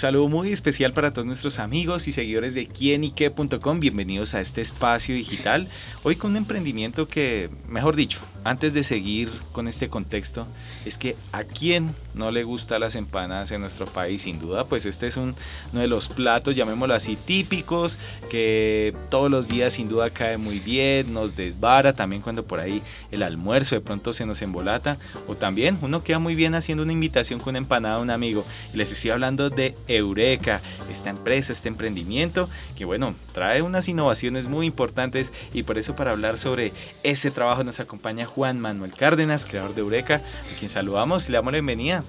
[0.00, 3.80] saludo muy especial para todos nuestros amigos y seguidores de quienique.com.
[3.80, 5.68] Bienvenidos a este espacio digital.
[6.04, 10.46] Hoy con un emprendimiento que, mejor dicho, antes de seguir con este contexto,
[10.86, 14.86] es que a quién no le gustan las empanadas en nuestro país, sin duda, pues
[14.86, 15.34] este es uno
[15.72, 17.98] de los platos, llamémoslo así, típicos,
[18.30, 22.82] que todos los días sin duda cae muy bien, nos desvara, también cuando por ahí
[23.10, 24.96] el almuerzo de pronto se nos embolata,
[25.28, 28.46] o también uno queda muy bien haciendo una invitación con una empanada a un amigo.
[28.72, 34.66] Les estoy hablando de Eureka, esta empresa, este emprendimiento, que bueno, trae unas innovaciones muy
[34.66, 36.72] importantes y por eso para hablar sobre
[37.02, 41.38] ese trabajo nos acompaña Juan Manuel Cárdenas, creador de Eureka, a quien saludamos y le
[41.38, 42.04] damos la bienvenida.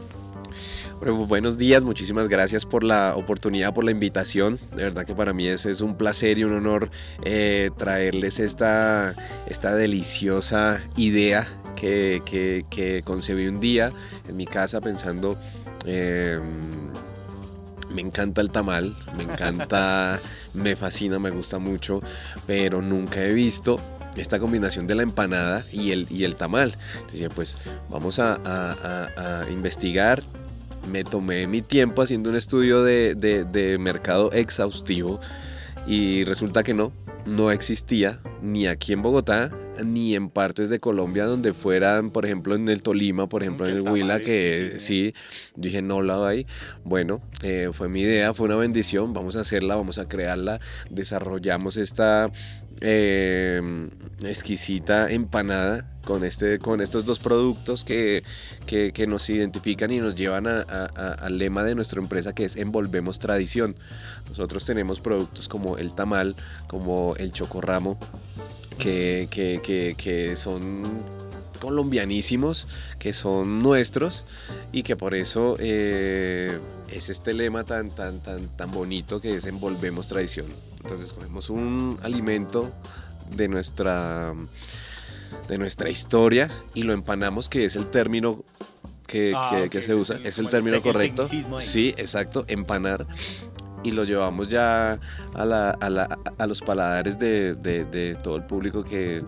[1.27, 4.59] buenos días, muchísimas gracias por la oportunidad, por la invitación.
[4.75, 6.91] De verdad que para mí es, un placer y un honor
[7.23, 9.15] eh, traerles esta,
[9.47, 12.21] esta deliciosa idea que,
[12.69, 13.91] que, concebí un día
[14.27, 15.37] en mi casa pensando...
[15.85, 16.90] Em,
[17.93, 20.19] me encanta el tamal, me encanta,
[20.53, 22.01] me fascina, me gusta mucho,
[22.47, 23.79] pero nunca he visto
[24.17, 26.77] esta combinación de la empanada y el, y el tamal.
[27.01, 27.57] Entonces, pues
[27.89, 30.23] vamos a, investigar.
[30.91, 35.21] Me tomé mi tiempo haciendo un estudio de, de mercado exhaustivo
[35.85, 36.91] y resulta que no,
[37.25, 39.51] no existía ni aquí en Bogotá
[39.83, 43.77] ni en partes de Colombia donde fueran, por ejemplo, en el Tolima, por ejemplo, en
[43.77, 45.13] el Huila, que sí,
[45.55, 46.45] dije, no la hay.
[46.83, 51.77] Bueno, eh, fue mi idea, fue una bendición, vamos a hacerla, vamos a crearla, desarrollamos
[51.77, 52.31] esta
[52.81, 53.89] em,
[54.23, 58.23] exquisita empanada con, este, con estos dos productos que,
[58.65, 63.75] que, nos identifican y nos llevan al lema de nuestra empresa que es envolvemos tradición.
[64.29, 66.35] Nosotros tenemos productos como el tamal,
[66.67, 67.99] como el chocorramo,
[68.77, 70.83] que, que, que, son
[71.59, 74.25] colombianísimos, que son nuestros
[74.71, 76.57] y que por eso eh,
[76.91, 80.47] es este lema tan, tan, tan, tan bonito que es envolvemos tradición.
[80.81, 82.71] Entonces cogemos un alimento
[83.35, 84.33] de nuestra,
[85.47, 88.43] de nuestra historia y lo empanamos, que es el término
[89.05, 91.25] que, ah, se usa, es el término correcto.
[91.59, 93.05] Sí, exacto, empanar
[93.83, 94.99] y lo llevamos ya
[95.33, 99.23] a, la, a, la, a los paladares de, de, de, todo el público que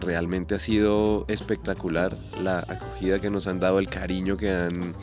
[0.00, 4.94] realmente ha sido espectacular la acogida que nos han dado, el cariño que han,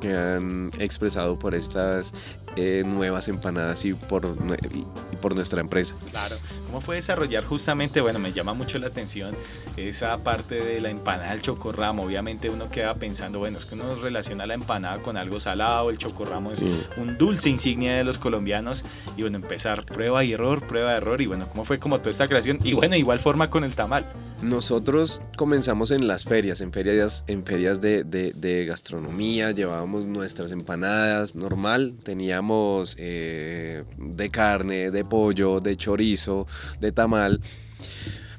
[0.00, 2.12] que han expresado por estas
[2.56, 4.36] eh, nuevas empanadas y por,
[4.72, 5.94] y, por nuestra empresa.
[6.10, 8.00] Claro, ¿cómo fue desarrollar justamente?
[8.00, 9.36] Bueno, me llama mucho la atención
[9.76, 12.02] esa parte de la empanada del chocorramo.
[12.02, 15.98] Obviamente uno queda pensando, bueno, es que uno relaciona la empanada con algo salado, el
[15.98, 16.64] chocorramo es
[16.96, 18.84] un dulce insignia de los colombianos
[19.16, 22.10] y bueno, empezar prueba y error, prueba y error y bueno, ¿cómo fue como toda
[22.10, 22.58] esta creación?
[22.64, 24.06] Y bueno, igual forma con el tamal.
[24.42, 30.50] Nosotros comenzamos en las ferias, en ferias, en ferias de, de, de gastronomía, llevábamos nuestras
[30.50, 36.46] empanadas normal, teníamos eh, de carne, de pollo, de chorizo,
[36.80, 37.40] de tamal,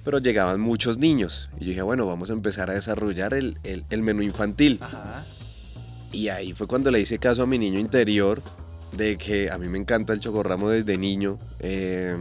[0.04, 1.50] pero llegaban muchos niños.
[1.60, 3.58] Y yo dije, bueno, vamos a empezar a desarrollar el,
[4.02, 4.80] menú infantil.
[6.12, 8.42] Y ahí fue cuando le hice caso a mi niño interior
[8.96, 11.38] de que a mí me encanta el chocorramo desde niño.
[11.60, 12.18] Eh,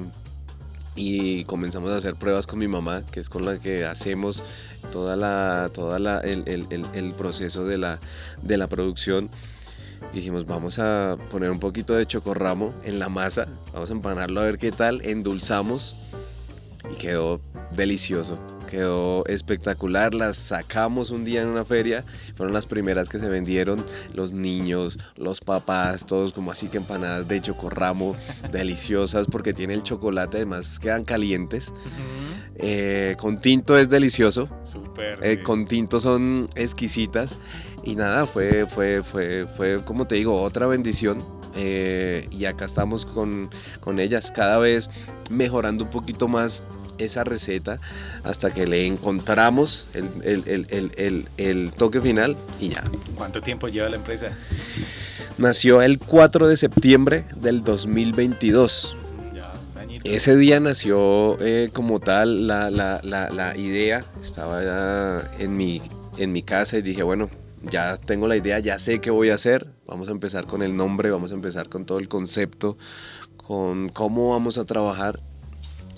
[0.95, 4.45] y comenzamos a hacer pruebas con mi mamá, que es con la que hacemos
[4.91, 8.01] toda la, toda el, el, proceso de la,
[8.43, 9.31] de la producción.
[10.13, 14.45] Dijimos vamos a poner un poquito de chocorramo en la masa, vamos a empanarlo a
[14.45, 15.95] ver qué tal, endulzamos
[16.91, 17.41] y quedó
[17.77, 18.39] delicioso,
[18.71, 22.05] quedó espectacular, las sacamos un día en una feria,
[22.37, 27.29] fueron las primeras que se vendieron, los niños, los papás, todos como así que empanadas
[27.29, 28.17] de chocorramo,
[28.53, 31.73] deliciosas porque tiene el chocolate, además quedan calientes.
[32.63, 34.49] Eh, con tinto es delicioso.
[35.23, 37.39] Eh, con tinto son exquisitas.
[37.83, 41.19] Y nada, fue, fue, fue, fue como te digo, otra bendición.
[41.57, 44.91] Eh, y acá estamos con, con ellas, cada vez
[45.31, 46.63] mejorando un poquito más
[47.01, 47.79] esa receta
[48.25, 50.09] hasta que le encontramos el,
[50.47, 50.67] el,
[50.97, 52.85] el, el, toque final y ya.
[53.17, 54.37] ¿Cuánto tiempo lleva la empresa?
[55.39, 58.97] Nació el 4 de septiembre del 2022.
[60.05, 65.83] Ese día nació eh, como tal la, la, la, idea, estaba en mi,
[66.17, 67.29] en mi casa y dije, bueno,
[67.63, 70.75] ya tengo la idea, ya sé qué voy a hacer, vamos a empezar con el
[70.75, 72.79] nombre, vamos a empezar con todo el concepto,
[73.37, 75.21] con cómo vamos a trabajar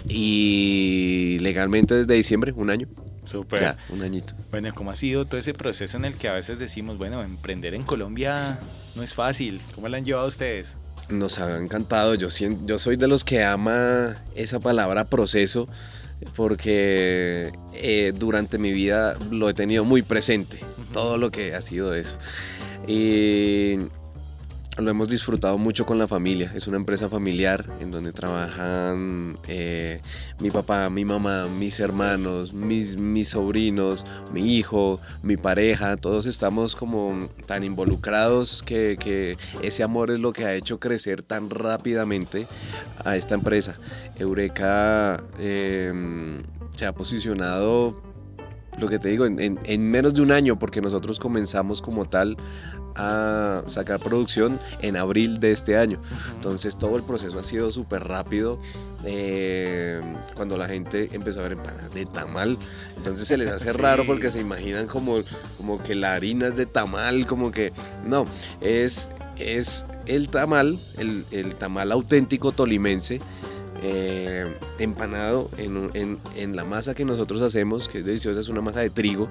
[0.08, 2.88] y legalmente desde diciembre, un año.
[3.24, 3.60] Súper.
[3.60, 4.34] Ya, un añito.
[4.50, 7.74] Bueno, ¿cómo ha sido todo ese proceso en el que a veces decimos, bueno, emprender
[7.74, 8.58] en Colombia
[8.96, 9.60] no es fácil?
[9.74, 10.76] ¿Cómo lo han llevado ustedes?
[11.08, 12.14] Nos ha encantado.
[12.14, 12.28] Yo,
[12.66, 15.68] yo soy de los que ama esa palabra proceso
[16.34, 20.58] porque eh, durante mi vida lo he tenido muy presente,
[20.92, 22.16] todo lo que ha sido eso.
[22.86, 23.78] Y
[24.78, 26.50] lo hemos disfrutado mucho con la familia.
[26.54, 30.00] Es una empresa familiar en donde trabajan eh,
[30.40, 35.96] mi papá, mi mamá, mis hermanos, mis, mis sobrinos, mi hijo, mi pareja.
[35.98, 41.22] Todos estamos como tan involucrados que, que, ese amor es lo que ha hecho crecer
[41.22, 42.46] tan rápidamente
[43.04, 43.78] a esta empresa.
[44.16, 46.38] Eureka em,
[46.74, 48.11] se ha posicionado
[48.78, 52.36] lo que te digo, en, en, menos de un año, porque nosotros comenzamos como tal
[52.94, 56.00] a sacar producción en abril de este año.
[56.34, 58.58] Entonces todo el proceso ha sido súper rápido.
[59.04, 60.00] Eh,
[60.34, 62.58] cuando la gente empezó a ver empanadas de tamal,
[62.96, 65.20] entonces se les hace raro porque se imaginan como,
[65.56, 67.72] como que la harina es de tamal, como que
[68.06, 68.24] no,
[68.60, 73.20] es, es el tamal, el, el tamal auténtico tolimense.
[73.82, 74.46] Eh,
[74.78, 78.80] empanado en, en, en, la masa que nosotros hacemos, que es deliciosa, es una masa
[78.80, 79.28] de trigo.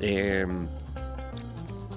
[0.00, 0.46] Eh,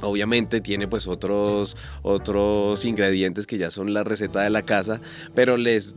[0.02, 5.02] Obviamente tiene pues otros, otros ingredientes que ya son la receta de la casa,
[5.34, 5.96] pero les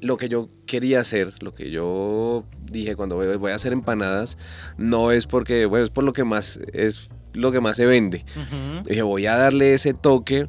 [0.00, 4.38] lo que yo quería hacer, lo que yo dije cuando voy a hacer empanadas,
[4.76, 8.24] no es porque, bueno, es por lo que más, es lo que más se vende.
[8.84, 10.48] Dije, voy a darle ese toque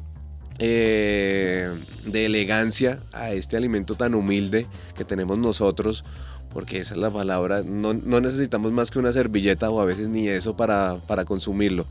[0.62, 1.74] eh,
[2.04, 6.04] de elegancia a este alimento tan humilde que tenemos nosotros,
[6.52, 10.28] porque esa es la palabra, no, necesitamos más que una servilleta o a veces ni
[10.28, 11.86] eso para, para consumirlo.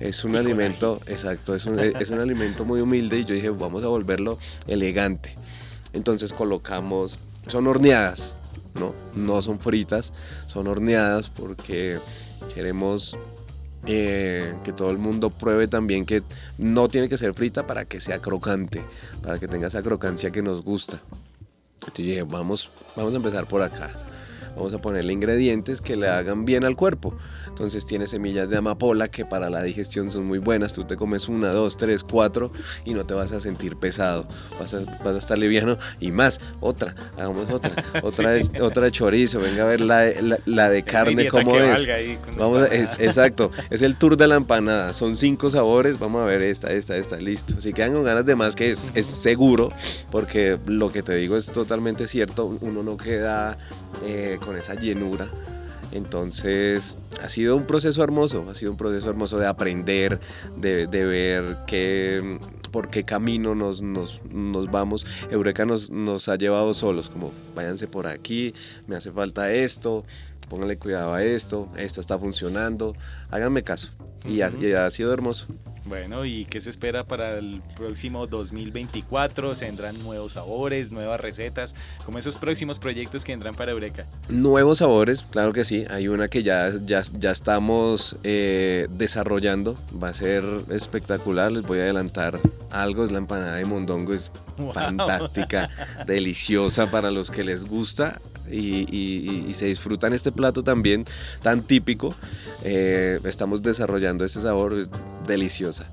[0.00, 3.84] Es un alimento, exacto, es un, es un alimento muy humilde y yo dije, vamos
[3.84, 5.36] a volverlo elegante.
[5.92, 7.18] Entonces colocamos,
[7.48, 8.38] son horneadas,
[8.80, 8.94] ¿no?
[9.14, 10.14] No son fritas,
[10.46, 11.98] son horneadas porque
[12.54, 13.18] queremos
[13.86, 16.22] eh, que todo el mundo pruebe también que
[16.58, 18.82] no tiene que ser frita para que sea crocante,
[19.22, 21.00] para que tenga esa crocancia que nos gusta.
[21.74, 23.90] Entonces dije, vamos, vamos a empezar por acá.
[24.56, 27.14] Vamos a ponerle ingredientes que le hagan bien al cuerpo.
[27.46, 30.72] Entonces tiene semillas de amapola que para la digestión son muy buenas.
[30.72, 32.50] Tú te comes una, dos, tres, cuatro
[32.84, 34.26] y no te vas a sentir pesado.
[34.58, 36.40] Vas a, vas a estar liviano y más.
[36.60, 37.72] Otra, hagamos otra.
[38.02, 39.40] Otra, de, otra chorizo.
[39.40, 40.10] Venga a ver la,
[40.44, 41.86] la, de carne cómo es.
[42.36, 43.50] Vamos exacto.
[43.70, 44.92] Es el tour de la empanada.
[44.92, 45.98] Son cinco sabores.
[45.98, 47.16] Vamos a ver esta, esta, esta.
[47.16, 47.60] Listo.
[47.60, 49.72] Si quedan con ganas de más, que es, es seguro,
[50.10, 52.46] porque lo que te digo es totalmente cierto.
[52.60, 53.58] Uno no queda
[54.04, 55.28] eh, con esa llenura.
[55.92, 60.20] Entonces ha sido un proceso hermoso, ha sido un proceso hermoso de aprender,
[60.56, 62.38] de, ver qué,
[62.76, 65.06] por qué camino nos, nos, nos, vamos.
[65.30, 68.52] Eureka nos, nos ha llevado solos, como váyanse por aquí,
[68.86, 70.04] me hace falta esto,
[70.50, 72.92] pónganle cuidado a esto, esta está funcionando,
[73.30, 73.88] háganme caso.
[74.26, 75.46] y ha sido hermoso.
[75.86, 79.54] Bueno, ¿y qué se espera para el próximo 2024?
[79.54, 81.76] ¿Se vendrán nuevos sabores, nuevas recetas?
[82.04, 84.04] Como esos próximos proyectos que vendrán para Eureka.
[84.28, 85.84] Nuevos sabores, claro que sí.
[85.88, 89.78] Hay una que ya, ya, ya estamos eh, desarrollando.
[90.02, 91.52] Va a ser espectacular.
[91.52, 92.40] Les voy a adelantar
[92.70, 93.04] algo.
[93.04, 94.12] Es la empanada de mondongo.
[94.12, 94.30] Es
[94.72, 95.68] fantástica,
[96.06, 98.20] deliciosa para los que les gusta.
[98.50, 101.04] Y, se disfrutan este plato también
[101.42, 102.14] tan típico.
[102.62, 104.86] Eh, estamos desarrollando este sabor
[105.26, 105.86] deliciosa.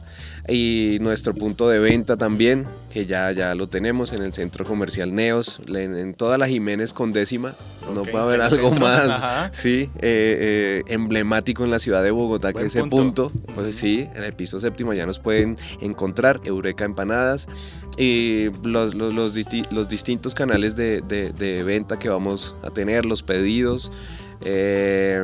[0.48, 5.16] Y nuestro punto de venta también, que ya, ya lo tenemos en el centro comercial
[5.16, 7.56] Neos, en, toda la Jiménez con décima.
[7.94, 9.22] no puede haber algo más
[9.54, 13.32] sí, eh, eh, emblemático en la ciudad de Bogotá que ese punto.
[13.56, 17.48] Pues sí, en el piso séptimo ya nos pueden encontrar Eureka Empanadas
[17.98, 23.94] y los, los, los, distintos canales de, de, venta que vamos a tener, los pedidos.
[24.44, 25.24] Eh,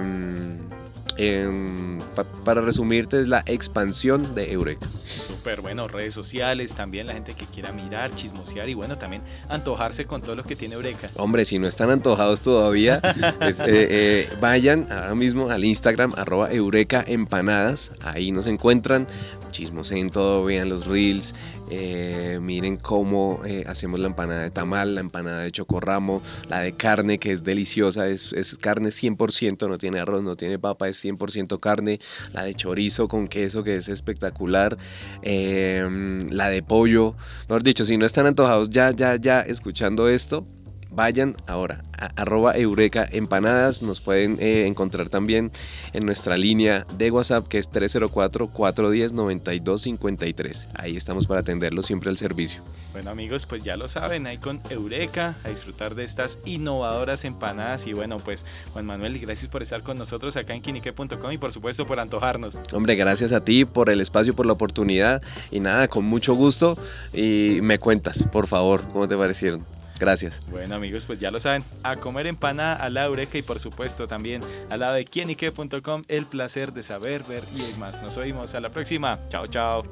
[2.44, 4.88] para resumirte, es la expansión de Eureka.
[5.06, 10.06] Súper bueno, redes sociales, también la gente que quiera mirar, chismosear y bueno, también antojarse
[10.06, 11.10] con todo lo que tiene Eureka.
[11.16, 13.02] Hombre, si no están antojados todavía,
[13.40, 19.08] pues, eh, eh, vayan ahora mismo al Instagram, arroba Eureka Empanadas, ahí nos encuentran,
[19.52, 21.36] chismoseen todo, vean los reels,
[21.70, 26.74] eh, miren cómo eh, hacemos la empanada de tamal, la empanada de chocorramo, la de
[26.74, 31.60] carne que es deliciosa, es, carne 100%, no tiene arroz, no tiene papa, es 100%
[31.60, 32.00] carne,
[32.34, 34.78] la de chorizo con queso que es espectacular,
[35.22, 37.16] em, la de pollo,
[37.48, 40.46] mejor dicho, si no están antojados ya, ya, ya escuchando esto,
[40.92, 43.82] vayan ahora a arroba eureka empanadas.
[43.82, 45.52] Nos pueden eh, encontrar también
[45.94, 50.68] en nuestra línea de WhatsApp que es 304-410-9253.
[50.76, 52.64] Ahí estamos para atenderlo siempre al servicio.
[52.92, 57.86] Bueno amigos, pues ya lo saben, ahí con Eureka a disfrutar de estas innovadoras empanadas.
[57.88, 61.52] Y bueno, pues Juan Manuel, gracias por estar con nosotros acá en quinique.com y por
[61.52, 62.60] supuesto por antojarnos.
[62.74, 65.22] Hombre, gracias a ti por el espacio, por la oportunidad.
[65.52, 66.78] Y nada, con mucho gusto.
[67.14, 69.79] Y me cuentas, por favor, cómo te parecieron.
[70.00, 70.42] Gracias.
[70.50, 74.08] Bueno amigos, pues ya lo saben, a comer empanada a la Eureka y por supuesto
[74.08, 78.02] también al lado de quienique.com el placer de saber, ver y más.
[78.02, 79.20] Nos oímos a la próxima.
[79.30, 79.84] Chao, chao.